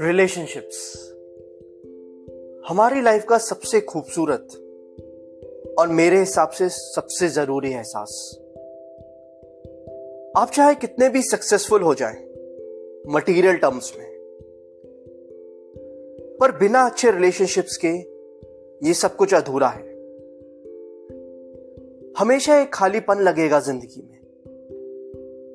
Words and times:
Relationships 0.00 1.10
हमारी 2.68 3.02
life 3.02 3.24
का 3.28 3.38
सबसे 3.38 3.80
खूबसूरत 3.80 4.48
और 5.78 5.88
मेरे 5.88 6.18
हिसाब 6.18 6.48
से 6.48 6.68
सबसे 6.68 7.28
ज़रूरी 7.28 7.72
एहसास। 7.72 8.40
आप 10.36 10.50
चाहे 10.54 10.74
कितने 10.74 11.08
भी 11.08 11.22
सक्सेसफुल 11.22 11.82
हो 11.82 11.94
जाएँ 11.94 12.16
मटेरियल 13.08 13.56
टर्म्स 13.56 13.92
में, 13.98 14.06
पर 16.40 16.52
बिना 16.52 16.86
अच्छे 16.86 17.10
रिलेशनशिप्स 17.10 17.76
के 17.84 17.92
ये 18.88 18.94
सब 18.94 19.16
कुछ 19.16 19.34
अधूरा 19.34 19.68
है। 19.68 19.94
हमेशा 22.18 22.60
एक 22.60 22.70
खालीपन 22.74 23.20
लगेगा 23.20 23.60
ज़िंदगी 23.60 24.02
में। 24.02 24.13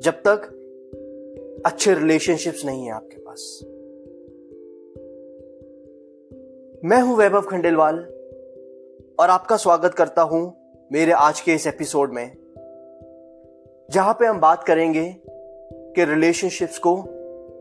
जब 0.02 0.12
तक 0.12 0.42
अच्छे 1.66 1.94
रिलेशनशिप्स 1.94 2.66
नहीं 2.66 2.86
है 2.86 2.92
आपके 2.92 3.18
पास। 3.18 3.60
मैं 6.86 7.02
हूँ 7.02 7.18
वैभव 7.18 7.42
खंडेलवाल 7.42 7.96
और 9.20 9.30
आपका 9.30 9.58
स्वागत 9.58 9.94
करता 9.94 10.22
हूँ 10.22 10.42
मेरे 10.92 11.12
आज 11.12 11.42
के 11.42 11.54
इस 11.54 11.68
एपिसोड 11.68 12.14
में, 12.14 12.32
जहाँ 13.92 14.14
पे 14.14 14.26
हम 14.26 14.40
बात 14.40 14.64
करेंगे 14.64 15.16
कि 15.96 16.06
रिलेशनशिप्स 16.06 16.78
को 16.78 16.96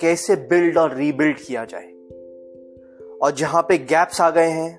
कैसे 0.00 0.36
बिल्ड 0.36 0.78
और 0.78 0.94
रीबिल्ड 0.94 1.38
किया 1.38 1.64
जाए 1.64 1.90
और 3.22 3.30
जहाँ 3.30 3.62
पे 3.62 3.78
गैप्स 3.78 4.20
आ 4.20 4.30
गए 4.30 4.48
हैं, 4.50 4.78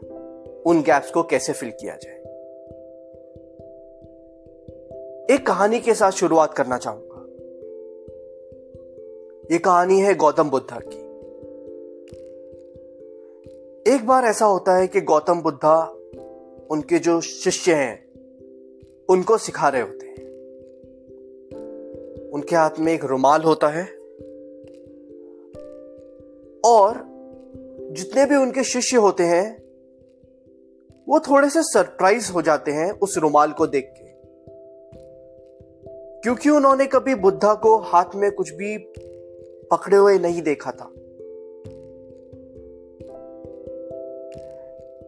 उन 0.61 0.81
गैप्स 0.81 1.11
को 1.11 1.23
कैसे 1.23 1.53
फिल 1.53 1.71
किया 1.71 1.95
जाए। 1.95 2.17
एक 5.35 5.47
कहानी 5.47 5.80
के 5.80 5.94
साथ 5.94 6.11
शुरुआत 6.11 6.53
करना 6.53 6.77
चाहूँगा 6.77 7.08
ये 9.52 9.58
कहानी 9.58 9.99
है 9.99 10.16
गौतम 10.16 10.50
बुद्धा 10.50 10.80
की। 10.80 10.97
एक 13.95 14.08
बार 14.08 14.23
ऐसा 14.23 14.45
होता 14.45 14.78
है 14.78 14.88
कि 14.88 15.02
गौतम 15.02 15.41
बुद्धा 15.41 15.86
उनके 16.72 17.00
जो 17.00 17.22
शिष्य 17.22 17.73
हैं, 17.73 18.14
उनको 19.09 19.38
सिखा 19.38 19.69
रहे 19.69 19.81
होते 19.81 20.06
हैं। 20.06 20.16
उनके 22.30 22.56
हाथ 22.56 22.69
में 22.80 22.94
एक 22.94 23.06
रुमाल 23.06 23.41
होता 23.41 23.67
है 23.67 23.83
और 26.66 27.06
जितने 27.91 28.25
भी 28.25 28.36
उनके 28.36 28.63
शिष्य 28.63 28.97
होते 28.97 29.23
हैं, 29.23 29.63
वो 31.09 31.19
थोड़े 31.19 31.50
से 31.50 31.61
सरप्राइज़ 31.61 32.31
हो 32.31 32.41
जाते 32.41 32.72
हैं 32.72 32.91
उस 32.91 33.17
रुमाल 33.17 33.52
को 33.52 33.67
देख 33.67 33.94
के। 33.97 34.09
क्योंकि 36.22 36.50
उन्होंने 36.50 36.86
कभी 36.86 37.16
बुद्धा 37.16 37.53
को 37.53 37.78
हाथ 37.78 38.06
में 38.16 38.31
कुछ 38.31 38.50
भी 38.53 38.94
पकड़े 39.72 39.98
हुए 39.98 40.17
नहीं 40.20 40.42
देखा 40.42 40.72
था। 40.72 40.86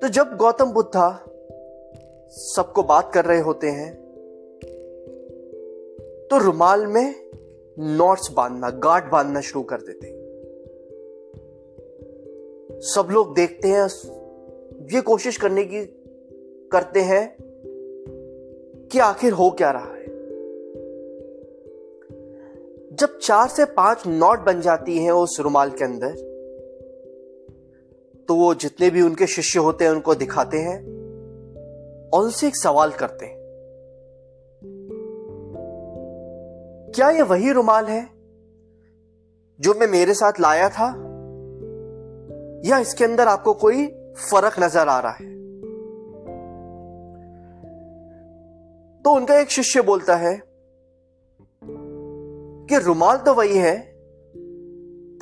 तो 0.01 0.07
जब 0.07 0.35
गौतम 0.37 0.71
बुद्धा 0.71 1.09
सबको 2.33 2.83
बात 2.83 3.11
कर 3.13 3.25
रहे 3.25 3.39
होते 3.39 3.67
हैं 3.69 3.93
तो 6.27 6.37
रुमाल 6.37 6.85
में 6.87 7.15
नॉट्स 7.77 8.31
बांधना 8.31 8.69
गांठ 8.83 9.11
बांधना 9.11 9.41
शुरू 9.41 9.63
कर 9.63 9.81
देते 9.81 10.07
हैं। 10.07 10.19
सब 12.85 13.07
लोग 13.11 13.33
देखते 13.35 13.67
हैं, 13.67 13.87
ये 14.93 15.01
कोशिश 15.01 15.37
करने 15.37 15.63
की 15.63 15.85
करते 16.71 17.01
हैं 17.01 17.23
कि 18.91 18.99
आखिर 18.99 19.33
हो 19.33 19.49
क्या 19.51 19.71
रहा 19.71 19.93
है। 19.93 20.00
जब 23.01 23.17
चार 23.17 23.47
से 23.47 23.65
पाँच 23.65 24.03
नॉट 24.07 24.39
बन 24.39 24.61
जाती 24.61 24.97
हैं 24.97 25.11
उस 25.11 25.37
रुमाल 25.39 25.69
के 25.69 25.85
अंदर 25.85 26.11
तो 28.27 28.35
वो 28.35 28.55
जितने 28.55 28.89
भी 28.89 29.01
उनके 29.01 29.27
शिष्य 29.27 29.59
होते 29.59 29.85
हैं 29.85 29.91
उनको 29.91 30.15
दिखाते 30.15 30.57
हैं 30.57 30.77
और 32.09 32.23
उनसे 32.23 32.47
एक 32.47 32.55
सवाल 32.55 32.91
करते 32.91 33.25
हैं। 33.25 33.35
क्या 36.95 37.09
ये 37.09 37.21
वही 37.21 37.51
रुमाल 37.51 37.85
है 37.85 38.09
जो 39.59 39.73
मैं 39.73 39.87
मेरे 39.87 40.13
साथ 40.13 40.33
लाया 40.39 40.69
था? 40.69 40.87
या 42.65 42.79
इसके 42.79 43.05
अंदर 43.05 43.27
आपको 43.27 43.53
कोई 43.53 43.87
फ़र्क 44.31 44.55
नज़र 44.59 44.87
आ 44.87 44.99
रहा 44.99 45.11
है? 45.11 45.31
तो 49.01 49.11
उनका 49.11 49.39
एक 49.39 49.49
शिष्य 49.49 49.81
बोलता 49.81 50.15
है 50.15 50.50
कि 52.71 52.77
रुमाल 52.77 53.17
तो 53.17 53.33
वही 53.33 53.57
है, 53.57 53.93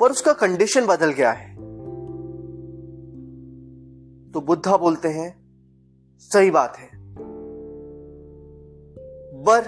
पर 0.00 0.10
उसका 0.10 0.32
कंडीशन 0.32 0.86
बदल 0.86 1.10
गया 1.10 1.30
है। 1.30 1.54
तो 4.32 4.40
बुद्धा 4.40 4.76
बोलते 4.76 5.08
हैं, 5.08 5.40
सही 6.18 6.50
बात 6.50 6.76
है। 6.76 6.90
बर 9.42 9.64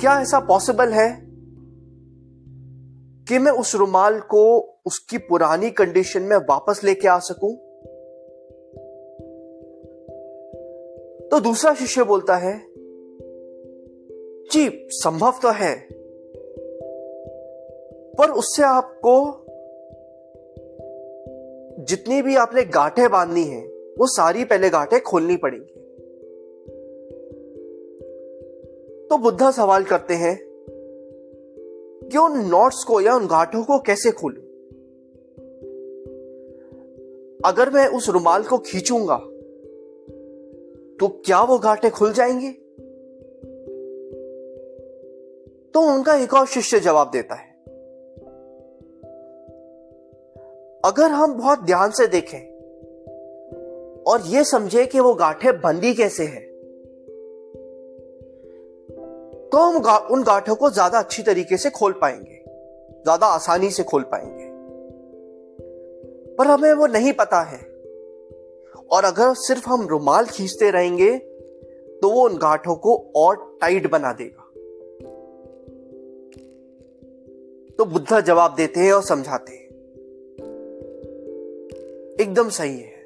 क्या 0.00 0.20
ऐसा 0.20 0.40
पॉसिबल 0.40 0.92
है 0.92 1.20
कि 3.24 3.38
मैं 3.38 3.52
उस 3.52 3.74
रुमाल 3.74 4.20
को 4.20 4.60
उसकी 4.86 5.18
पुरानी 5.18 5.70
कंडीशन 5.70 6.22
में 6.22 6.36
वापस 6.36 6.80
लेके 6.84 7.08
आ 7.08 7.18
सकूँ? 7.18 7.56
तो 11.28 11.40
दूसरा 11.40 11.74
शिष्य 11.74 12.04
बोलता 12.04 12.36
है 12.36 12.71
जी, 14.52 14.88
संभव 14.90 15.34
तो 15.42 15.50
है। 15.50 15.88
पर 18.18 18.30
उससे 18.30 18.62
आपको 18.62 19.44
जितनी 21.84 22.22
भी 22.22 22.36
आपने 22.36 22.62
गांठें 22.62 23.10
बांधनी 23.10 23.42
है, 23.42 23.66
वो 23.98 24.06
सारी 24.06 24.44
पहले 24.44 24.70
गांठें 24.70 25.00
खोलनी 25.00 25.36
पड़ेंगी। 25.36 25.74
तो 29.06 29.18
बुद्धा 29.18 29.50
सवाल 29.50 29.84
करते 29.84 30.14
हैं 30.14 30.38
कि 32.12 32.18
उन 32.18 32.46
नॉट्स 32.46 32.84
को 32.84 33.00
या 33.00 33.16
उन 33.16 33.26
गांठों 33.26 33.64
को 33.64 33.78
कैसे 33.78 34.10
खोलूं? 34.10 34.42
अगर 37.44 37.70
मैं 37.70 37.86
उस 37.86 38.08
रुमाल 38.08 38.42
को 38.42 38.58
खींचूँगा 38.58 39.16
तो 41.00 41.08
क्या 41.08 41.42
वो 41.42 41.58
गांठें 41.58 41.90
खुल 41.90 42.12
जाएँगी? 42.12 42.58
तो 45.74 45.80
उनका 45.88 46.14
एक 46.14 46.34
और 46.34 46.46
शिष्य 46.46 46.80
जवाब 46.80 47.10
देता 47.10 47.34
है। 47.34 47.50
अगर 50.84 51.10
हम 51.10 51.34
बहुत 51.34 51.62
ध्यान 51.62 51.90
से 51.90 52.06
देखें 52.08 52.40
और 54.04 54.22
यह 54.26 54.42
समझे 54.44 54.84
कि 54.86 55.00
वो 55.00 55.14
गाठे 55.14 55.52
बंदी 55.58 55.92
कैसे 55.94 56.24
है 56.24 56.40
तो 59.48 59.58
हम 59.58 59.78
गा, 59.80 59.96
उन 59.96 60.22
गांठों 60.22 60.54
को 60.54 60.70
ज़्यादा 60.70 60.98
अच्छी 60.98 61.22
तरीके 61.22 61.56
से 61.56 61.70
खोल 61.70 61.92
पाएँगे 61.92 62.38
ज़्यादा 63.02 63.26
आसानी 63.28 63.70
से 63.70 63.82
खोल 63.82 64.02
पाएँगे। 64.04 64.50
पर 66.36 66.46
हमें 66.46 66.72
वो 66.72 66.86
नहीं 66.86 67.12
पता 67.12 67.40
है। 67.42 67.58
और 68.90 69.04
अगर 69.04 69.34
सिर्फ़ 69.38 69.68
हम 69.68 69.86
रुमाल 69.88 70.26
खींचते 70.26 70.70
रहेंगे 70.70 71.16
तो 72.02 72.10
वो 72.10 72.24
उन 72.24 72.36
गांठों 72.38 72.74
को 72.76 72.96
और 73.16 73.36
टाइट 73.60 73.90
बना 73.90 74.12
देगा। 74.12 74.41
तो 77.78 77.84
बुद्धा 77.84 78.20
जवाब 78.20 78.54
देते 78.54 78.80
हैं 78.80 78.92
और 78.92 79.02
समझाते 79.02 79.52
हैं। 79.52 79.62
एकदम 82.20 82.48
सही 82.48 82.80
है। 82.80 83.04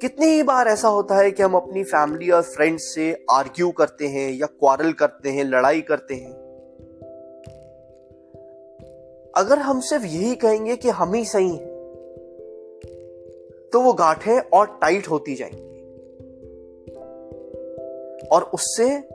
कितनी 0.00 0.26
ही 0.26 0.42
बार 0.42 0.68
ऐसा 0.68 0.88
होता 0.88 1.16
है 1.16 1.30
कि 1.30 1.42
हम 1.42 1.54
अपनी 1.54 1.84
फैमिली 1.84 2.30
और 2.30 2.42
फ्रेंड्स 2.42 2.82
से 2.94 3.24
आर्ग्यू 3.30 3.70
करते 3.70 4.06
हैं 4.06 4.32
या 4.32 4.46
क्वारल 4.46 4.92
करते 4.92 5.28
हैं, 5.28 5.44
लड़ाई 5.44 5.80
करते 5.80 6.14
हैं। 6.14 6.32
अगर 9.36 9.58
हम 9.58 9.80
सिर्फ़ 9.80 10.04
यही 10.04 10.36
कहेंगे 10.36 10.76
कि 10.76 10.88
हम 10.88 11.14
ही 11.14 11.24
सही 11.24 11.50
हैं 11.50 11.72
तो 13.72 13.80
वो 13.80 13.92
गांठें 13.92 14.40
और 14.40 14.66
टाइट 14.66 15.08
होती 15.08 15.34
जाएँगी। 15.34 15.72
और 18.26 18.42
उससे 18.42 19.11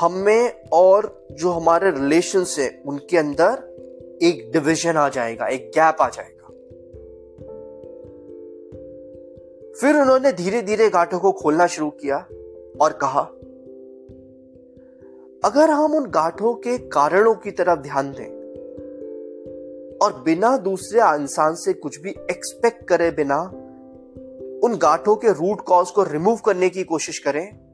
हमें 0.00 0.62
और 0.72 1.26
जो 1.32 1.50
हमारे 1.50 1.90
रिलेशन 1.90 2.44
है, 2.58 2.82
उनके 2.86 3.18
अंदर 3.18 4.18
एक 4.22 4.50
डिविजन 4.52 4.96
आ 4.96 5.08
जाएगा, 5.08 5.46
एक 5.46 5.68
गैप 5.68 5.96
आ 6.00 6.08
जाएगा। 6.08 6.48
फिर 9.80 10.00
उन्होंने 10.00 10.32
धीरे 10.32 10.62
धीरे 10.62 10.88
गांठों 10.88 11.18
को 11.18 11.32
खोलना 11.32 11.66
शुरू 11.66 11.90
किया 11.90 12.16
और 12.80 12.92
कहा, 12.92 13.20
अगर 15.44 15.70
हम 15.70 15.94
उन 15.94 16.06
गांठों 16.06 16.54
के 16.54 16.78
कारणों 16.78 17.34
की 17.34 17.50
तरफ़ 17.50 17.80
ध्यान 17.80 18.12
दें 18.12 18.38
और 19.98 20.22
बिना 20.22 20.56
दूसरे 20.56 21.00
इंसान 21.00 21.54
से 21.54 21.72
कुछ 21.72 22.00
भी 22.00 22.10
एक्सपेक्ट 22.10 22.88
करे, 22.88 23.10
बिना 23.10 23.42
उन 24.64 24.76
गांठों 24.76 25.16
के 25.16 25.28
रूट 25.28 25.60
कॉज 25.60 25.90
को 25.90 26.02
रिमूव 26.02 26.36
करने 26.36 26.68
की 26.68 26.84
कोशिश 26.84 27.18
करें 27.18 27.67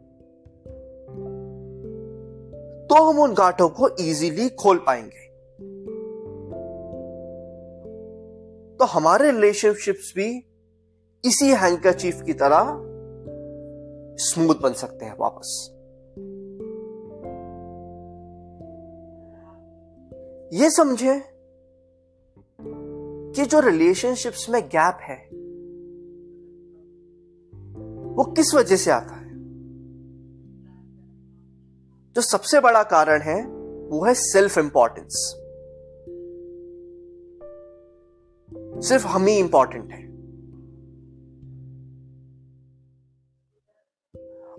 तो 2.94 3.02
हम 3.02 3.18
उन 3.18 3.34
गांठों 3.34 3.68
को 3.68 3.88
इजीली 3.88 4.48
खोल 4.48 4.78
पाएँगे। 4.78 5.24
तो 8.76 8.84
हमारे 8.84 9.30
रिलेशनशिप्स 9.30 10.12
भी 10.16 10.46
इसी 11.24 11.50
हैंकर 11.50 11.92
चीफ 11.92 12.22
की 12.22 12.32
तरह 12.32 12.66
स्मूथ 14.24 14.54
बन 14.54 14.72
सकते 14.72 15.04
हैं 15.04 15.16
वापस। 15.20 15.70
ये 20.62 20.70
समझे 20.70 21.20
कि 23.32 23.46
जो 23.46 23.60
रिलेशनशिप्स 23.60 24.50
में 24.50 24.62
गैप 24.66 24.98
है, 25.02 25.18
वो 28.14 28.24
किस 28.24 28.54
वजह 28.54 28.76
से 28.76 28.90
आता 28.90 29.14
है? 29.14 29.23
जो 32.16 32.22
सबसे 32.22 32.60
बड़ा 32.60 32.82
कारण 32.82 33.22
है, 33.22 33.42
वो 33.44 34.04
है 34.04 34.14
सेल्फ 34.14 34.58
इंपॉर्टेंस 34.58 35.40
सिर्फ़ 38.88 39.06
हम 39.06 39.26
ही 39.26 39.36
इंपॉर्टेंट 39.38 39.90
है। 39.92 40.02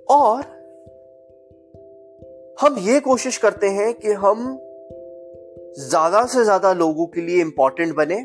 और 0.10 0.44
हम 2.62 2.78
ये 2.80 3.00
कोशिश 3.00 3.38
करते 3.38 3.68
हैं 3.70 3.94
कि 3.94 4.12
हम 4.12 4.46
ज़्यादा 5.80 6.26
से 6.26 6.44
ज़्यादा 6.44 6.74
लोगों 6.74 7.06
के 7.06 7.22
लिए 7.22 7.42
इंपॉर्टेंट 7.42 7.96
बने। 7.96 8.22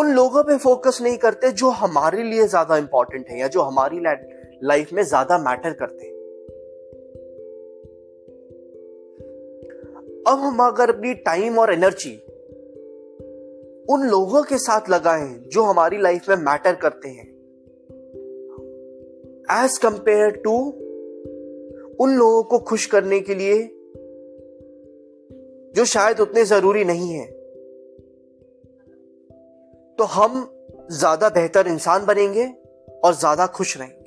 उन 0.00 0.12
लोगों 0.12 0.42
पे 0.42 0.56
फोकस 0.56 0.98
नहीं 1.02 1.16
करते 1.18 1.50
जो 1.52 1.70
हमारे 1.70 2.22
लिए 2.22 2.46
ज़्यादा 2.46 2.76
इंपॉर्टेंट 2.76 3.28
है 3.28 3.38
या 3.38 3.48
जो 3.48 3.62
हमारी 3.62 3.98
लाइफ 4.62 4.92
में 4.92 5.02
ज़्यादा 5.02 5.38
मैटर 5.38 5.72
करते 5.72 6.04
हैं। 6.04 6.18
अब 10.28 10.38
हम 10.38 10.58
अगर 10.62 10.90
अपनी 10.90 11.14
टाइम 11.22 11.58
और 11.58 11.72
एनर्जी 11.72 12.14
उन 13.90 14.06
लोगों 14.08 14.42
के 14.42 14.58
साथ 14.58 14.88
लगाएँ 14.90 15.28
जो 15.52 15.62
हमारी 15.62 15.98
लाइफ 15.98 16.28
में 16.28 16.36
मैटर 16.36 16.74
करते 16.74 17.08
हैं 17.08 17.28
एज 19.54 19.78
कंपेयर 19.78 20.30
टू 20.44 20.56
उन 22.00 22.14
लोगों 22.16 22.42
को 22.42 22.58
खुश 22.58 22.86
करने 22.86 23.20
के 23.20 23.34
लिए 23.34 23.62
जो 25.74 25.84
शायद 25.84 26.20
उतने 26.20 26.44
ज़रूरी 26.44 26.84
नहीं 26.84 27.10
है 27.10 27.26
तो 29.98 30.04
हम 30.10 30.42
ज़्यादा 30.92 31.28
बेहतर 31.28 31.68
इंसान 31.68 32.06
बनेंगे 32.06 32.46
और 33.04 33.14
ज़्यादा 33.14 33.46
खुश 33.46 33.76
रहेंगे। 33.78 33.99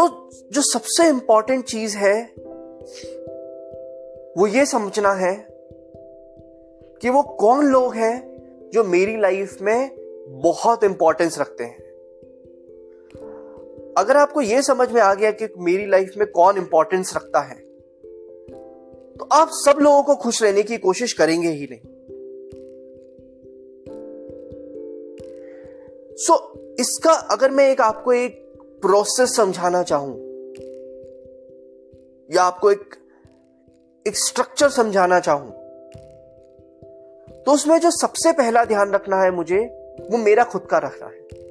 तो 0.00 0.30
जो 0.52 0.62
सबसे 0.62 1.08
इंपॉर्टेंट 1.08 1.64
चीज़ 1.64 1.96
है 1.96 2.34
वो 4.38 4.46
ये 4.46 4.66
समझना 4.66 5.12
है 5.12 5.46
कि 7.02 7.10
वो 7.10 7.22
कौन 7.22 7.66
लोग 7.66 7.94
हैं 7.94 8.36
जो 8.74 8.84
मेरी 8.84 9.20
लाइफ 9.20 9.58
में 9.62 9.90
बहुत 10.28 10.84
इंपॉर्टेंस 10.84 11.38
रखते 11.38 11.64
हैं। 11.64 11.78
अगर 13.98 14.16
आपको 14.16 14.40
यह 14.40 14.60
समझ 14.60 14.92
में 14.92 15.00
आ 15.00 15.14
गया 15.14 15.30
कि 15.30 15.48
मेरी 15.58 15.86
लाइफ 15.86 16.12
में 16.18 16.30
कौन 16.30 16.56
इंपॉर्टेंस 16.56 17.16
रखता 17.16 17.40
है 17.40 17.56
तो 19.18 19.28
आप 19.32 19.48
सब 19.52 19.78
लोगों 19.80 20.02
को 20.02 20.14
खुश 20.14 20.42
रहने 20.42 20.62
की 20.62 20.76
कोशिश 20.76 21.12
करेंगे 21.12 21.48
ही 21.48 21.68
नहीं। 21.70 21.80
सो 26.16 26.34
so, 26.34 26.80
इसका 26.80 27.12
अगर 27.12 27.50
मैं 27.50 27.70
एक 27.70 27.80
आपको 27.80 28.12
एक 28.12 28.45
प्रोसेस 28.82 29.36
समझाना 29.36 29.82
चाहूँ? 29.82 30.14
या 32.30 32.42
आपको 32.42 32.70
एक 32.70 32.94
एक 34.06 34.16
स्ट्रक्चर 34.16 34.68
समझाना 34.68 35.20
चाहूँ? 35.20 35.50
तो 37.42 37.52
उसमें 37.52 37.78
जो 37.78 37.90
सबसे 37.90 38.32
पहला 38.32 38.64
ध्यान 38.64 38.92
रखना 38.92 39.22
है 39.22 39.30
मुझे, 39.30 39.58
वो 40.10 40.16
मेरा 40.16 40.44
खुद 40.44 40.62
का 40.62 40.78
रखना 40.78 41.06
है। 41.06 41.46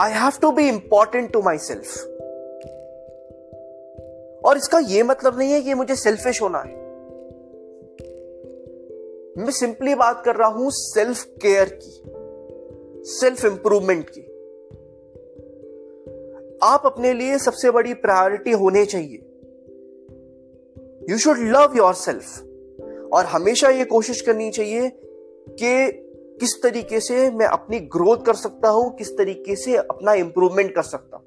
I 0.00 0.20
have 0.20 0.32
to 0.42 0.52
be 0.52 0.68
important 0.68 1.32
to 1.32 1.42
myself 1.58 1.98
और 4.44 4.56
इसका 4.56 4.78
यह 4.78 5.04
मतलब 5.04 5.38
नहीं 5.38 5.52
है 5.52 5.62
कि 5.62 5.74
मुझे 5.74 5.96
सेल्फिश 5.96 6.42
होना 6.42 6.58
है। 6.58 6.76
मैं 9.38 9.50
सिंपली 9.50 9.94
बात 9.94 10.22
कर 10.24 10.36
रहा 10.36 10.48
हूँ 10.48 10.70
सेल्फ 10.70 11.24
केयर 11.24 11.80
की 11.82 12.02
सेल्फ 13.10 13.44
इंप्रूवमेंट 13.44 14.10
की। 14.10 14.29
आप 16.62 16.82
अपने 16.86 17.12
लिए 17.12 17.38
सबसे 17.38 17.70
बड़ी 17.70 17.94
प्रायोरिटी 17.94 18.50
होने 18.50 18.84
चाहिए। 18.84 19.16
You 21.10 21.18
should 21.18 21.38
love 21.38 21.76
your 21.76 21.94
self 21.94 22.40
और 23.12 23.24
हमेशा 23.24 23.68
यह 23.68 23.84
कोशिश 23.84 24.20
करनी 24.20 24.50
चाहिए 24.50 24.88
कि 25.50 25.92
किस 26.40 26.62
तरीके 26.62 27.00
से 27.00 27.30
मैं 27.30 27.46
अपनी 27.46 27.78
ग्रोथ 27.78 28.16
कर 28.16 28.34
सकता 28.34 28.68
हूँ, 28.68 28.96
किस 28.96 29.18
तरीके 29.18 29.56
से 29.56 29.76
अपना 29.76 30.12
इंप्रूवमेंट 30.12 30.74
कर 30.74 30.82
सकता 30.82 31.16
हूँ। 31.16 31.26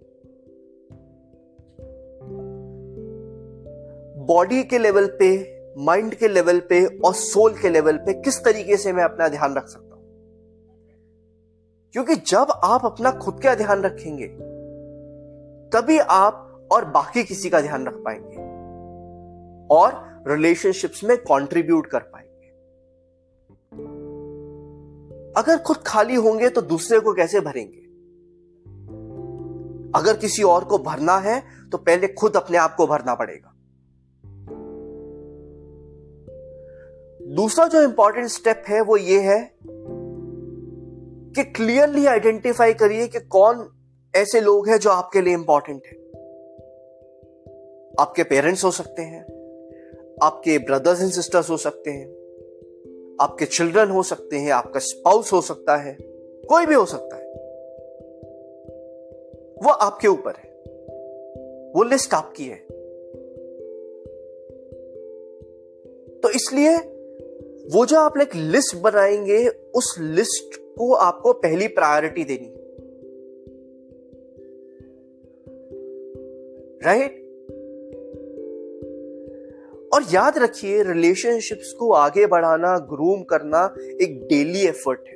बॉडी 4.25 4.63
के 4.63 4.77
लेवल 4.77 5.07
पे 5.19 5.53
माइंड 5.77 6.15
के 6.15 6.27
लेवल 6.27 6.59
पे 6.59 6.85
और 6.85 7.13
सोल 7.13 7.53
के 7.53 7.69
लेवल 7.69 7.97
पे 7.97 8.13
किस 8.13 8.43
तरीके 8.43 8.77
से 8.77 8.93
मैं 8.93 9.03
अपना 9.03 9.27
ध्यान 9.27 9.55
रख 9.55 9.67
सकता 9.67 9.95
हूँ? 9.95 10.03
क्योंकि 11.93 12.15
जब 12.15 12.47
आप 12.63 12.81
अपना 12.85 13.11
खुद 13.11 13.41
का 13.43 13.55
ध्यान 13.55 13.81
रखेंगे 13.81 14.52
तभी 15.75 15.97
आप 15.97 16.67
और 16.71 16.85
बाकी 16.85 17.23
किसी 17.23 17.49
का 17.49 17.61
ध्यान 17.61 17.85
रख 17.87 17.93
पाएँगे 17.93 18.35
और 19.75 20.23
रिलेशनशिप्स 20.27 21.03
में 21.03 21.17
कंट्रीब्यूट 21.17 21.87
कर 21.87 21.99
पाएँगे। 21.99 22.49
अगर 25.41 25.57
खुद 25.57 25.77
खाली 25.77 26.15
होंगे 26.15 26.49
तो 26.49 26.61
दूसरे 26.61 26.99
को 26.99 27.13
कैसे 27.13 27.39
भरेंगे? 27.39 27.81
अगर 29.99 30.17
किसी 30.17 30.43
और 30.43 30.63
को 30.63 30.77
भरना 30.77 31.17
है 31.17 31.43
तो 31.71 31.77
पहले 31.77 32.07
खुद 32.07 32.35
अपने 32.35 32.57
आप 32.57 32.75
को 32.75 32.87
भरना 32.87 33.15
पड़ेगा। 33.15 33.49
दूसरा 37.35 37.67
जो 37.67 37.81
इंपॉर्टेंट 37.81 38.27
स्टेप 38.27 38.63
है 38.67 38.81
वो 38.81 38.97
ये 38.97 39.19
है 39.19 39.55
कि 41.35 41.43
क्लियरली 41.43 42.05
आइडेंटिफाई 42.05 42.73
करिए 42.73 43.07
कि 43.07 43.19
कौन 43.19 43.69
ऐसे 44.15 44.41
लोग 44.41 44.69
हैं 44.69 44.77
जो 44.77 44.89
आपके 44.89 45.21
लिए 45.21 45.33
इंपॉर्टेंट 45.33 45.81
है। 45.85 46.03
आपके 47.99 48.23
पेरेंट्स 48.23 48.63
हो 48.63 48.71
सकते 48.71 49.01
हैं, 49.01 49.23
आपके 50.23 50.57
ब्रदर्स 50.57 51.01
एंड 51.01 51.11
सिस्टर्स 51.11 51.49
हो 51.49 51.57
सकते 51.57 51.91
हैं, 51.91 52.07
आपके 53.21 53.45
चिल्ड्रन 53.45 53.89
हो 53.89 54.03
सकते 54.03 54.37
हैं, 54.37 54.51
आपका 54.51 54.79
स्पाउस 54.79 55.33
हो 55.33 55.41
सकता 55.41 55.77
है, 55.77 55.97
कोई 56.49 56.65
भी 56.65 56.75
हो 56.75 56.85
सकता 56.85 57.15
है। 57.15 57.27
वो 59.63 59.69
आपके 59.69 60.07
ऊपर 60.07 60.33
है। 60.35 60.49
वो 61.75 61.83
लिस्ट 61.83 62.13
आपकी 62.13 62.45
है। 62.45 62.57
तो 66.19 66.29
इसलिए 66.29 66.75
वो 67.73 67.85
जो 67.85 67.99
आप 67.99 68.13
एक 68.21 68.35
लिस्ट 68.35 68.75
बनाएँगे, 68.75 69.47
उस 69.47 69.95
लिस्ट 69.99 70.61
को 70.77 70.93
आपको 70.93 71.33
पहली 71.33 71.67
प्रायोरिटी 71.67 72.23
देनी 72.23 72.62
राइट 76.85 77.21
और 79.93 80.03
याद 80.11 80.37
रखिए 80.37 80.83
रिलेशनशिप्स 80.83 81.71
को 81.73 81.91
आगे 81.93 82.25
बढ़ाना 82.25 82.77
ग्रूम 82.77 83.23
करना 83.23 83.63
एक 84.01 84.25
डेली 84.29 84.65
एफर्ट 84.67 85.07
है। 85.07 85.15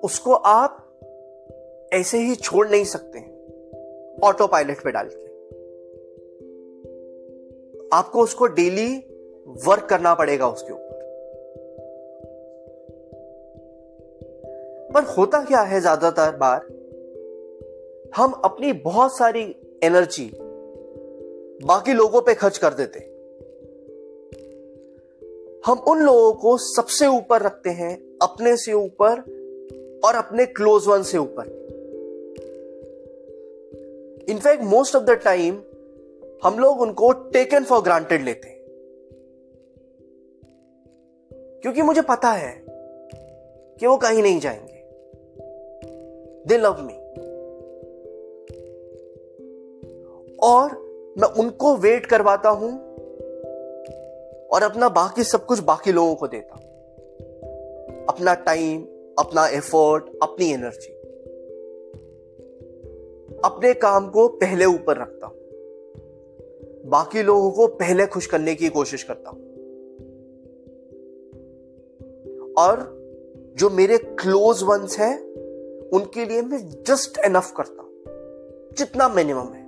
उसको 0.00 0.32
आप 0.32 0.86
ऐसे 1.92 2.18
ही 2.18 2.34
छोड़ 2.34 2.68
नहीं 2.68 2.84
सकते 2.84 3.20
ऑटो 4.26 4.46
पायलट 4.46 4.82
पे 4.84 4.90
डाल 4.90 5.08
के। 5.12 5.28
आपको 7.96 8.22
उसको 8.22 8.46
डेली 8.46 8.88
वर्क 9.66 9.86
करना 9.90 10.14
पड़ेगा 10.14 10.48
उसके 10.48 10.72
ऊपर। 10.72 10.98
पर 14.94 15.02
होता 15.02 15.44
क्या 15.44 15.60
है 15.60 15.80
ज़्यादातर 15.80 16.36
बार? 16.36 16.79
हम 18.16 18.32
अपनी 18.32 18.72
बहुत 18.72 19.18
सारी 19.18 19.56
एनर्जी 19.82 20.30
बाकी 21.64 21.92
लोगों 21.92 22.20
पे 22.20 22.34
खर्च 22.34 22.58
कर 22.58 22.74
देते 22.74 22.98
हम 25.66 25.78
उन 25.78 25.98
लोगों 25.98 26.32
को 26.32 26.58
सबसे 26.58 27.06
ऊपर 27.06 27.42
रखते 27.42 27.70
हैं, 27.70 28.18
अपने 28.22 28.56
से 28.56 28.72
ऊपर 28.72 29.10
और 30.04 30.14
अपने 30.14 30.46
क्लोज 30.46 30.86
वन 30.86 31.02
से 31.02 31.18
ऊपर। 31.18 31.44
In fact 34.28 34.62
most 34.62 34.96
of 34.96 35.04
the 35.04 35.10
time 35.10 35.62
हम 36.44 36.58
लोग 36.58 36.80
उनको 36.80 37.12
टेकन 37.12 37.64
फॉर 37.64 37.82
ग्रांटेड 37.82 38.22
लेते 38.22 38.48
हैं। 38.48 38.60
क्योंकि 41.34 41.82
मुझे 41.82 42.02
पता 42.02 42.30
है 42.30 42.64
कि 43.80 43.86
वो 43.86 43.96
कहीं 43.96 44.22
नहीं 44.22 44.40
जाएँगे। 44.40 44.84
दे 46.46 46.58
लव 46.58 46.80
मी 46.80 46.99
और 50.42 50.70
मैं 51.18 51.28
उनको 51.28 51.76
वेट 51.76 52.06
करवाता 52.06 52.48
हूँ 52.48 52.70
और 54.48 54.62
अपना 54.62 54.88
बाकी 54.88 55.24
सब 55.24 55.46
कुछ 55.46 55.60
बाकी 55.60 55.92
लोगों 55.92 56.14
को 56.14 56.26
देता 56.28 56.54
हूँ। 56.54 56.64
अपना 58.06 58.34
टाइम 58.34 58.82
अपना 59.18 59.46
एफर्ट 59.48 60.04
अपनी 60.22 60.52
एनर्जी 60.52 61.00
अपने 63.44 63.74
काम 63.74 64.10
को 64.10 64.28
पहले 64.28 64.64
ऊपर 64.64 64.96
रखता 64.96 65.26
हूँ। 65.26 65.36
बाकी 66.90 67.22
लोगों 67.22 67.50
को 67.50 67.66
पहले 67.66 68.06
खुश 68.06 68.26
करने 68.26 68.54
की 68.54 68.68
कोशिश 68.68 69.02
करता 69.02 69.30
हूँ। 69.30 69.50
और 72.58 73.00
जो 73.56 73.70
मेरे 73.70 73.98
क्लोज 73.98 74.62
वंस 74.62 74.98
हैं, 74.98 75.20
उनके 75.88 76.24
लिए 76.24 76.42
मैं 76.42 76.70
जस्ट 76.86 77.18
एनफ 77.18 77.52
करता 77.56 77.82
हूँ। 77.82 77.90
जितना 78.78 79.08
मिनिमम 79.08 79.52
है। 79.52 79.59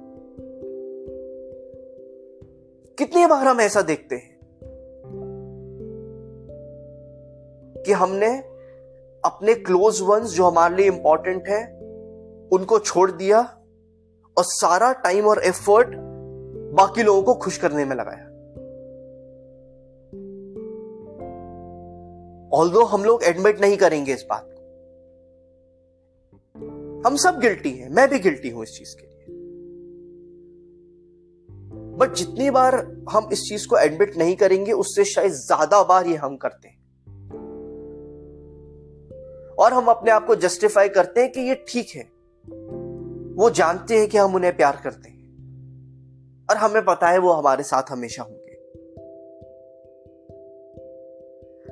कितनी 3.03 3.27
बार 3.27 3.47
हम 3.47 3.61
ऐसा 3.61 3.83
देखते 3.83 4.17
हैं 4.17 4.39
कि 7.87 7.93
हमने 7.93 8.29
अपने 9.25 9.55
क्लोज 9.55 10.01
वंस 10.01 10.31
जो 10.31 10.45
हमारे 10.45 10.77
लिए 10.77 10.87
इंपॉर्टेंट 10.87 11.49
है, 11.49 11.65
उनको 12.53 12.79
छोड़ 12.79 13.11
दिया 13.11 13.41
और 14.37 14.45
सारा 14.45 14.93
टाइम 14.93 15.27
और 15.27 15.43
एफर्ट 15.45 15.89
बाकी 16.75 17.03
लोगों 17.03 17.23
को 17.23 17.35
खुश 17.35 17.59
करने 17.59 17.85
में 17.85 17.97
लगाया। 17.97 18.25
ऑल 22.59 22.71
दो 22.71 22.85
हम 22.85 23.05
लोग 23.05 23.25
एडमिट 23.25 23.61
नहीं 23.61 23.77
करेंगे 23.77 24.13
इस 24.13 24.27
बात 24.31 24.49
को। 24.49 24.61
हम 27.09 27.17
सब 27.17 27.41
गिल्टी 27.41 27.71
हैं, 27.71 27.89
मैं 27.89 28.09
भी 28.09 28.19
गिल्टी 28.19 28.51
हूँ 28.51 28.63
इस 28.63 28.79
चीज़ 28.79 28.97
के। 28.97 29.12
बट 31.93 32.13
जितनी 32.13 32.51
बार 32.51 32.75
हम 33.11 33.29
इस 33.33 33.43
चीज़ 33.43 33.69
को 33.69 33.79
एडमिट 33.79 34.17
नहीं 34.17 34.37
करेंगे, 34.37 34.73
उससे 34.73 35.05
शायद 35.05 35.33
ज़्यादा 35.33 35.83
बार 35.83 36.07
ये 36.07 36.17
हम 36.17 36.37
करते 36.37 36.69
हैं। 36.69 36.83
और 39.59 39.73
हम 39.73 39.87
अपने 39.87 40.11
आप 40.11 40.27
को 40.27 40.35
जस्टिफाई 40.35 40.89
करते 40.89 41.21
हैं 41.21 41.33
कि 41.33 41.41
ये 41.41 41.65
ठीक 41.69 41.89
है। 41.97 42.03
वो 43.35 43.51
जानते 43.51 43.99
हैं 43.99 44.09
कि 44.09 44.19
हम 44.19 44.35
उन्हें 44.35 44.57
प्यार 44.57 44.81
करते 44.85 45.09
हैं। 45.09 45.23
और 46.51 46.57
हमें 46.57 46.85
पता 46.85 47.09
है 47.09 47.19
वो 47.19 47.33
हमारे 47.33 47.63
साथ 47.63 47.83
हमेशा 47.91 48.23
होंगे। 48.23 48.43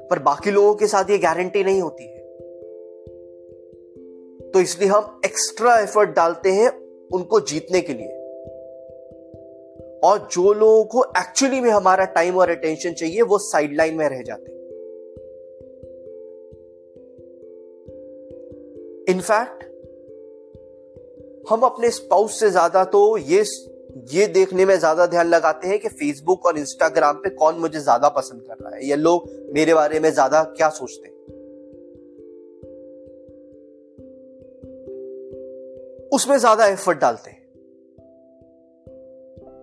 पर 0.08 0.18
बाकी 0.18 0.50
लोगों 0.50 0.74
के 0.74 0.86
साथ 0.86 1.10
ये 1.10 1.18
गारंटी 1.18 1.64
नहीं 1.64 1.82
होती 1.82 2.04
है। 2.04 2.20
तो 4.50 4.60
इसलिए 4.60 4.88
हम 4.88 5.20
एक्स्ट्रा 5.24 5.78
एफर्ट 5.78 6.10
डालते 6.10 6.52
हैं 6.52 6.68
उनको 7.08 7.40
जीतने 7.40 7.80
के 7.80 7.94
लिए। 7.94 8.19
और 10.04 10.28
जो 10.32 10.52
लोगों 10.52 10.84
को 10.84 11.04
एक्चुअली 11.18 11.60
में 11.60 11.70
हमारा 11.70 12.04
टाइम 12.12 12.36
और 12.36 12.50
अटेंशन 12.50 12.92
चाहिए, 12.92 13.22
वो 13.22 13.38
साइडलाइन 13.40 13.94
में 13.94 14.08
रह 14.08 14.22
जाते 14.22 14.58
इनफैक्ट 19.08 19.64
हम 21.50 21.60
अपने 21.62 21.90
स्पाउस 21.90 22.38
से 22.40 22.50
ज़्यादा 22.50 22.84
तो 22.86 23.16
ये 23.18 23.44
ये 24.10 24.26
देखने 24.28 24.64
में 24.66 24.76
ज़्यादा 24.78 25.06
ध्यान 25.06 25.26
लगाते 25.26 25.68
हैं 25.68 25.78
कि 25.80 25.88
फेसबुक 25.90 26.46
और 26.46 26.58
इंस्टाग्राम 26.58 27.16
पे 27.16 27.30
कौन 27.32 27.54
मुझे 27.56 27.80
ज़्यादा 27.80 28.08
पसंद 28.08 28.42
कर 28.42 28.56
रहा 28.56 28.74
है, 28.76 28.86
या 28.88 28.96
लोग 28.96 29.28
मेरे 29.54 29.74
बारे 29.74 30.00
में 30.00 30.10
ज़्यादा 30.12 30.42
क्या 30.56 30.68
सोचते 30.70 31.08
हैं। 31.08 31.14
उसमें 36.12 36.36
ज़्यादा 36.38 36.66
एफर्ट 36.66 36.98
डालते 36.98 37.30
हैं। 37.30 37.39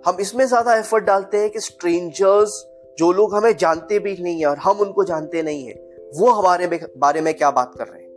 हम 0.07 0.17
इसमें 0.19 0.45
ज़्यादा 0.45 0.75
एफर्ट 0.75 1.03
डालते 1.03 1.37
हैं 1.37 1.49
कि 1.49 1.59
स्ट्रेंजर्स 1.59 2.51
जो 2.97 3.11
लोग 3.11 3.35
हमें 3.35 3.55
जानते 3.57 3.99
भी 3.99 4.15
नहीं 4.23 4.39
है 4.39 4.45
और 4.45 4.57
हम 4.57 4.79
उनको 4.79 5.03
जानते 5.03 5.41
नहीं 5.43 5.65
है, 5.67 5.73
वो 6.19 6.31
हमारे 6.31 6.67
बारे 6.97 7.21
में 7.21 7.33
क्या 7.33 7.51
बात 7.51 7.73
कर 7.77 7.87
रहे 7.87 8.01
हैं? 8.01 8.07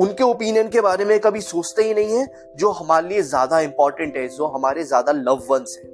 उनके 0.00 0.24
ओपिनियन 0.24 0.68
के 0.68 0.80
बारे 0.80 1.04
में 1.04 1.18
कभी 1.20 1.40
सोचते 1.40 1.82
ही 1.82 1.94
नहीं 1.94 2.16
है, 2.16 2.26
जो 2.56 2.70
हमारे 2.70 3.08
लिए 3.08 3.22
ज़्यादा 3.22 3.60
इंपॉर्टेंट 3.60 4.16
है, 4.16 4.28
जो 4.28 4.46
हमारे 4.46 4.84
ज़्यादा 4.84 5.12
लव 5.12 5.44
वंस 5.50 5.78
है। 5.84 5.90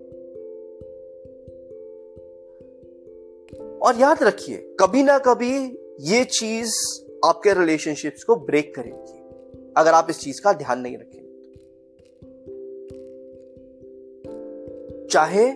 और 3.78 4.00
याद 4.00 4.22
रखिए, 4.22 4.56
कभी 4.80 5.02
ना 5.02 5.18
कभी 5.18 5.52
ये 6.00 6.24
चीज़ 6.24 6.72
आपके 7.24 7.54
रिलेशनशिप्स 7.54 8.24
को 8.24 8.36
ब्रेक 8.36 8.74
करेगी। 8.74 9.72
अगर 9.76 9.92
आप 9.92 10.06
इस 10.10 10.20
चीज़ 10.20 10.42
का 10.42 10.52
ध्यान 10.52 10.80
नहीं 10.80 10.96
रखेंगे 10.96 11.25
चाहे 15.10 15.50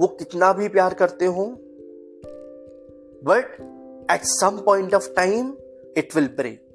वो 0.00 0.06
कितना 0.06 0.52
भी 0.52 0.68
प्यार 0.68 0.94
करते 0.94 1.24
हो 1.24 1.46
but 3.24 3.56
at 4.10 4.20
some 4.22 4.62
point 4.66 4.94
of 4.94 5.14
time 5.14 5.56
it 5.96 6.16
will 6.16 6.28
break 6.28 6.68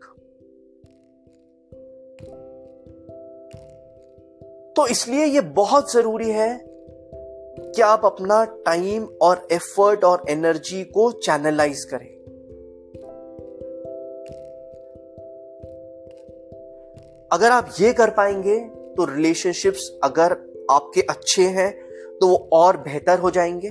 तो 4.75 4.88
इसलिए 4.88 5.25
यह 5.25 5.41
बहुत 5.41 5.93
ज़रूरी 5.93 6.29
है 6.29 6.65
कि 7.60 7.81
आप 7.81 8.01
अपना 8.05 8.46
टाइम 8.46 9.03
और 9.22 9.48
एफर्ट 9.51 10.03
और 10.03 10.25
एनर्जी 10.29 10.84
को 10.84 11.12
चैनलाइज 11.12 11.84
करें। 11.84 12.17
अगर 17.31 17.51
आप 17.51 17.69
ये 17.79 17.93
कर 17.93 18.10
पाएँगे 18.10 18.60
तो 18.96 19.15
रिलेशनशिप्स 19.15 20.00
अगर 20.03 20.31
आपके 20.72 21.01
अच्छे 21.01 21.41
हैं 21.41 21.87
तो 22.22 22.28
वो 22.28 22.50
और 22.54 22.78
बेहतर 22.78 23.20
हो 23.20 23.32
जाएँगे? 23.32 23.68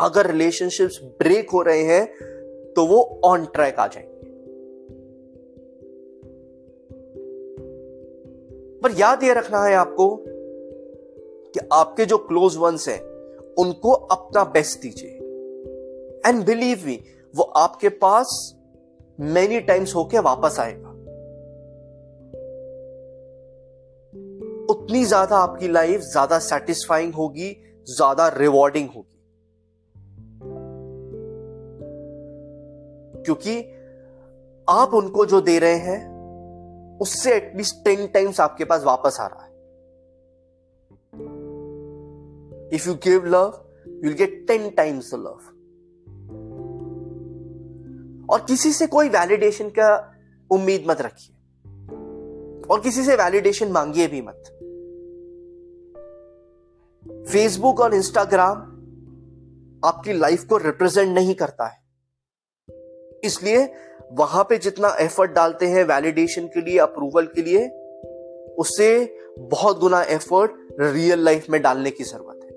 अगर 0.00 0.26
रिलेशनशिप्स 0.26 1.00
ब्रेक 1.02 1.50
हो 1.50 1.62
रहे 1.62 1.82
हैं 1.82 2.06
तो 2.76 2.86
वो 2.86 3.20
ऑन 3.24 3.44
ट्रैक 3.44 3.76
आ 3.78 3.86
जाएँगे। 3.86 4.16
पर 8.80 8.90
याद 9.00 9.22
ये 9.22 9.34
रखना 9.34 9.64
है 9.64 9.74
आपको 9.74 10.24
कि 11.54 11.60
आपके 11.72 12.04
जो 12.04 12.18
क्लोज 12.18 12.56
वंस 12.56 12.88
हैं, 12.88 13.00
उनको 13.58 13.92
अपना 13.92 14.44
बेस्ट 14.44 14.80
दीजिए। 14.80 15.10
एंड 16.26 16.46
बिलीव 16.46 16.82
मी 16.86 17.04
वो 17.36 17.42
आपके 17.42 17.88
पास 17.88 18.56
मेनी 19.20 19.60
टाइम्स 19.60 19.94
होके 19.94 20.18
वापस 20.18 20.56
आएगा। 20.60 20.95
उतनी 24.86 25.04
ज़्यादा 25.04 25.36
आपकी 25.36 25.68
लाइफ 25.68 26.00
ज़्यादा 26.00 26.38
सेटिस्फाइंग 26.38 27.14
होगी, 27.14 27.48
ज़्यादा 27.86 28.26
रिवॉर्डिंग 28.28 28.88
होगी। 28.88 29.16
क्योंकि 33.24 33.58
आप 34.68 34.94
उनको 34.94 35.24
जो 35.26 35.40
दे 35.40 35.58
रहे 35.58 35.78
हैं, 35.78 35.98
उससे 37.00 37.34
एटलीस्ट 37.34 37.84
टेन 37.84 38.06
टाइम्स 38.06 38.40
आपके 38.40 38.64
पास 38.64 38.82
वापस 38.82 39.16
आ 39.20 39.26
रहा 39.26 39.44
है। 39.44 39.50
If 42.74 42.88
you 42.88 42.94
give 43.04 43.26
love 43.26 43.62
you 44.04 44.14
get 44.14 44.44
ten 44.48 44.70
times 44.70 45.14
love 45.14 45.38
और 48.32 48.44
किसी 48.48 48.72
से 48.72 48.86
कोई 48.86 49.08
वैलिडेशन 49.08 49.68
का 49.68 49.94
उम्मीद 50.50 50.84
मत 50.88 51.00
रखिए। 51.00 51.34
और 52.66 52.80
किसी 52.80 53.04
से 53.04 53.16
वैलिडेशन 53.16 53.72
मांगिए 53.72 54.06
भी 54.06 54.22
मत। 54.22 54.52
फेसबुक 57.28 57.80
और 57.80 57.94
इंस्टाग्राम 57.94 58.58
आपकी 59.84 60.12
लाइफ 60.12 60.44
को 60.44 60.56
रिप्रेजेंट 60.56 61.14
नहीं 61.14 61.34
करता 61.34 61.66
है। 61.66 61.78
इसलिए 63.24 63.72
वहाँ 64.12 64.44
पे 64.44 64.58
जितना 64.58 64.96
एफर्ट 65.00 65.30
डालते 65.30 65.66
हैं 65.66 65.84
वैलिडेशन 65.84 66.46
के 66.46 66.60
लिए 66.60 66.78
अप्रूवल 66.78 67.26
के 67.26 67.42
लिए, 67.42 67.66
उससे 68.54 69.18
बहुत 69.38 69.78
गुना 69.78 70.02
एफर्ट 70.02 70.52
रियल 70.80 71.24
लाइफ 71.24 71.46
में 71.50 71.62
डालने 71.62 71.90
की 71.90 72.04
ज़रूरत 72.04 72.44
है। 72.44 72.50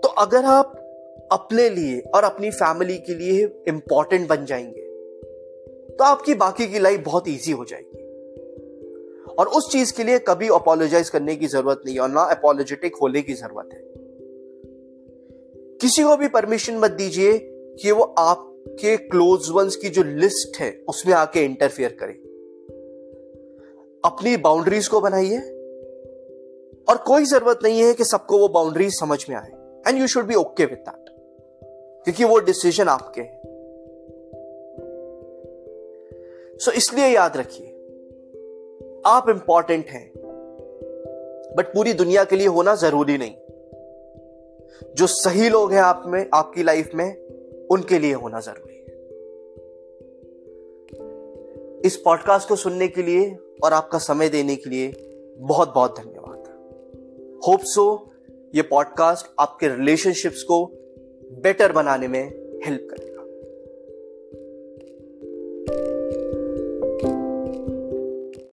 तो 0.00 0.08
अगर 0.08 0.44
आप 0.44 0.78
अपने 1.32 1.68
लिए 1.70 2.00
और 2.14 2.24
अपनी 2.24 2.50
फैमिली 2.50 2.98
के 2.98 3.14
लिए 3.14 3.44
इंपॉर्टेंट 3.68 4.28
बन 4.28 4.44
जाएँगे 4.44 4.80
तो 5.90 6.04
आपकी 6.04 6.34
बाकी 6.34 6.66
की 6.66 6.78
लाइफ 6.78 7.02
बहुत 7.04 7.28
इजी 7.28 7.52
हो 7.52 7.64
जाएगी। 7.64 8.01
और 9.38 9.48
उस 9.48 9.72
चीज़ 9.72 9.92
के 9.96 10.04
लिए 10.04 10.18
कभी 10.18 10.48
अपोलोजाइज 10.48 11.08
करने 11.10 11.36
की 11.36 11.46
ज़रूरत 11.46 11.80
नहीं 11.86 11.94
है 11.94 12.00
और 12.00 12.08
ना 12.08 12.20
अपोलोजेटिक 12.20 12.96
होने 12.96 13.22
की 13.22 13.34
ज़रूरत 13.34 13.68
है। 13.72 13.80
किसी 15.78 16.02
को 16.02 16.16
भी 16.16 16.28
परमिशन 16.28 16.76
मत 16.76 16.90
दीजिए 16.90 17.38
कि 17.82 17.90
वो 17.90 18.02
आपके 18.02 18.96
क्लोज 18.96 19.48
वंस 19.50 19.76
की 19.76 19.88
जो 19.88 20.02
लिस्ट 20.02 20.60
है 20.60 20.84
उसमें 20.88 21.14
आके 21.14 21.44
इंटरफेयर 21.44 21.96
करे। 22.00 22.12
अपनी 24.04 24.36
बाउंड्रीज 24.36 24.88
को 24.88 25.00
बनाइए। 25.00 25.38
और 26.88 26.96
कोई 26.96 27.24
ज़रूरत 27.24 27.58
नहीं 27.62 27.80
है 27.80 27.94
कि 27.94 28.04
सबको 28.04 28.38
वो 28.38 28.48
बाउंड्री 28.48 28.90
समझ 28.90 29.26
में 29.28 29.36
आए। 29.36 29.50
And 29.88 30.00
you 30.00 30.06
should 30.06 30.26
be 30.26 30.34
okay 30.34 30.64
with 30.64 30.76
that 30.76 31.04
क्योंकि 32.04 32.24
वो 32.24 32.38
डिसीज़न 32.38 32.88
आपके 32.88 33.20
हैं। 33.20 33.42
सो 36.60 36.70
so, 36.70 36.76
इसलिए 36.76 37.06
याद 37.06 37.36
रखिए। 37.36 37.71
आप 39.06 39.28
इंपॉर्टेंट 39.28 39.86
हैं 39.86 40.12
बट 41.56 41.74
पूरी 41.74 41.92
दुनिया 41.92 42.24
के 42.24 42.36
लिए 42.36 42.46
होना 42.46 42.74
ज़रूरी 42.74 43.18
नहीं। 43.18 43.34
जो 44.94 45.06
सही 45.06 45.48
लोग 45.48 45.72
हैं 45.72 45.80
आप 45.80 46.02
में, 46.06 46.26
आपकी 46.34 46.62
लाइफ 46.62 46.90
में, 46.94 47.28
उनके 47.70 47.98
लिए 47.98 48.12
होना 48.12 48.40
ज़रूरी 48.40 48.74
है। 48.74 48.82
इस 51.80 51.96
पॉडकास्ट 51.96 52.48
को 52.48 52.56
सुनने 52.56 52.88
के 52.88 53.02
लिए 53.02 53.36
और 53.64 53.72
आपका 53.72 53.98
समय 53.98 54.28
देने 54.28 54.56
के 54.56 54.70
लिए 54.70 54.92
बहुत 55.38 55.74
बहुत 55.74 55.98
धन्यवाद। 55.98 56.38
होप 57.48 57.60
सो 57.62 58.10
ये 58.54 58.62
पॉडकास्ट 58.62 59.34
आपके 59.38 59.68
रिलेशनशिप्स 59.68 60.42
को 60.42 60.66
बेटर 61.42 61.72
बनाने 61.72 62.08
में 62.08 62.24
हेल्प 62.64 62.88
करे 62.90 63.11